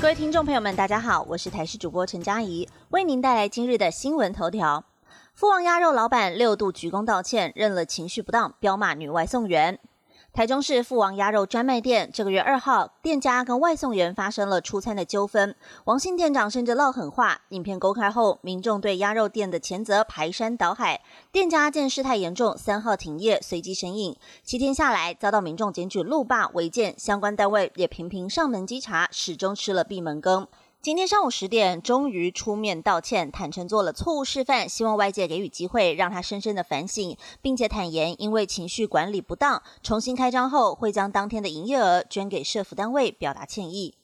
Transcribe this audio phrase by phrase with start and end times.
[0.00, 4.84] 各位听众朋友们，大家好，我是台视主播陈佳怡，为您带来今日的新闻头条。
[5.34, 9.80] 富王鸭肉老板六度鞠躬道歉，认了情绪不当，彪骂女外送员。
[10.38, 15.52] 台中市富王鸭肉专卖店这个月二号，店家跟外送员发生了出餐的纠纷，
[15.86, 17.40] 王姓店长甚至唠狠话。
[17.48, 21.00] 影片公开后，民众对鸭肉店的谴责排山倒海，
[21.32, 24.16] 店家见事态严重，三号停业，随即神隐。
[24.44, 30.46] 七天下来，遭到民众检举路霸违建，相关单位也频频上门稽查，始终吃了闭门羹。
[30.88, 43.96] 今天上午十点，终于出面道歉，坦诚做了错误示范，希望外界给予机会，让他深深的反省，并且坦言因为情绪管理不当，重新开张后会将当天的营业额捐给社福单位，表达歉意。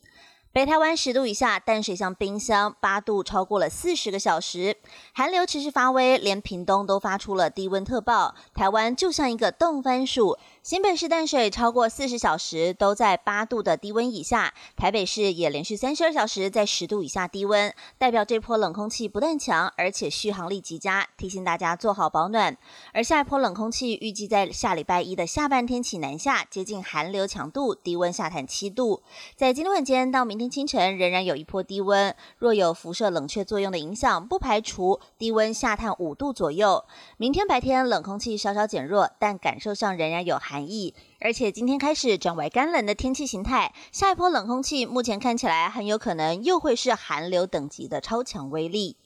[0.52, 4.76] 北台湾十度以下，淡水像冰箱，八度超过了四十个小时，
[5.12, 10.38] 寒流持续发威，连屏东都发出了低温特报，台湾就像一个冻番薯。
[10.64, 22.56] 新北市淡水超过四十小时都在八度的低温以下，台北市也连续三十二小时在十度以下低温，代表这波冷空气不但强，而且续航力极佳，提醒大家做好保暖。
[22.94, 29.02] 而下一波冷空气预计在下礼拜一的下半天起南下，接近寒流强度，低温下探七度。
[29.36, 36.86] 在今天晚间到明天清晨，仍然有一波低温，若有辐射冷却作用的影响，不排除低温下探五度左右。
[37.18, 40.53] 明天白天冷空气稍稍减弱，但感受上仍然有寒。
[40.54, 48.96] 寒意，而且今天开始转为干冷的天气形态，下一波冷空气目前看起来很有可能又会是寒流等级的超强威力。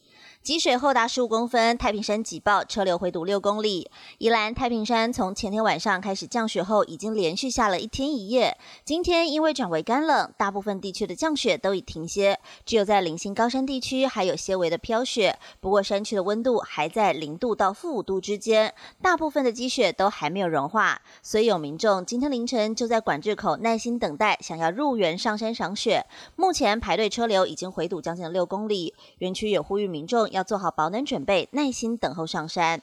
[0.43, 3.91] 积水厚达十五公分，太平山挤爆，车流回堵六公里。
[4.17, 8.57] 宜兰太平山从前天晚上开始降雪后，已经连续下了一天一夜。
[8.83, 15.39] 今天因为转为干冷，大部分地区的降雪都已停歇，只有在零星高山地区还有些微的飘雪。
[15.61, 18.73] 不过山区的温度还在零度到负五度之间，
[19.03, 26.07] 大部分的积雪都还没有融化，所以有民众今天凌晨就在管制口耐心等待，想要入园上山赏雪。
[26.37, 30.43] 目前排队车流已经回堵将近六公里，园区也呼吁民众要。
[30.49, 32.81] 做好保暖准备，耐心等候上山。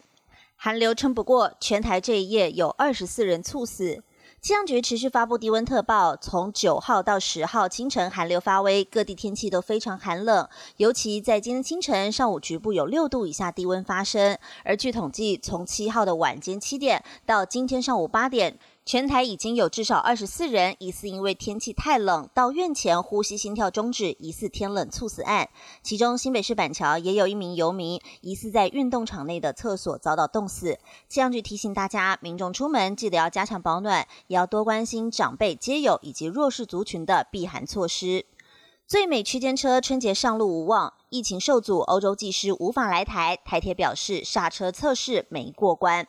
[0.55, 4.03] 寒流撑不过，全台这一夜有二十四人猝死。
[4.39, 10.47] 气象局持续发布低温特报，从九号到十号清晨寒流发威，各地天气都非常寒冷。
[10.77, 14.37] 尤其在今天清晨、上午，局部有六度以下低温发生。
[14.63, 18.59] 而据统计，从七号的晚间七点到今天上午八点。
[18.85, 25.49] 全台已经有至少二十四人疑似因为天气太冷到院前呼吸心跳终止，疑似天冷猝死案。
[25.81, 30.77] 其中新北市板桥也有一名游民疑似在运动场内的厕所遭到冻死。
[31.09, 38.27] 气象局提醒大家，民众出门记得要加强保暖，也要多关心长辈、街友以及弱势族群的避寒措施。
[38.85, 43.35] 最美区间车春节上路无望，疫情受阻，欧洲技师无法来台。
[43.43, 46.07] 台铁表示刹车测试没过关。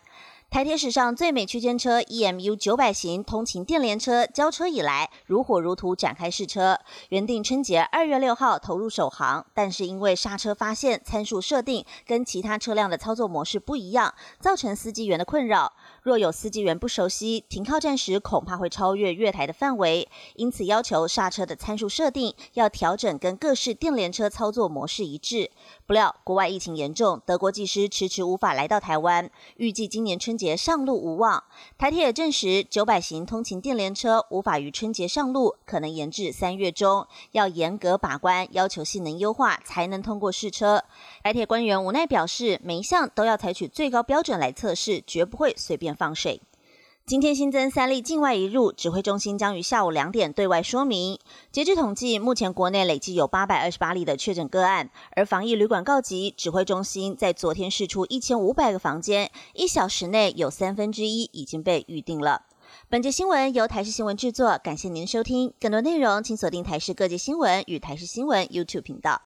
[0.56, 6.80] 台铁史上最美区间车 EMU 九百型通勤电联车交车以来，如火如荼展开试车，
[7.10, 15.74] 原定春节二月六号投入首航，但是因为刹车发现参数设定跟其他车辆的操作模式不一样，造成司机员的困扰。
[16.02, 25.50] 若有司机员不熟悉，停靠站时恐怕会超越月台的范围，因此要求刹车的参数设定要调整跟各式电联车操作模式一致。
[25.84, 30.36] 不料国外疫情严重，德国技师迟迟无法来到台湾，预计今年春。
[30.36, 31.42] 节上路无望，
[31.78, 40.84] 台铁也证实九百型通勤电联车无法于春节上路，可能延至三月中，要严格把关，要求性能优化才能通过试车。
[41.22, 46.42] 台铁官员无奈表示，每一项都要采取最高标准来测试，绝不会随便放水。
[47.08, 51.20] 今天新增三例境外移入，指挥中心将于下午两点对外说明。
[51.52, 62.42] 截至统计，目前国内累计有八百二十八例的确诊个案，而防疫旅馆告急，指挥中心在昨天试出一千五百个房间，一小时内有三分之一已经被预定了。
[62.88, 65.52] 本节新闻由台视新闻制作，感谢您收听。
[65.60, 69.22] 更多内容请锁定台视各界新闻与台视新闻 YouTube 频道。